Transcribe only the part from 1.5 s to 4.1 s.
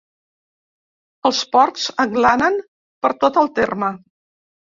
porcs aglanen per tot el terme.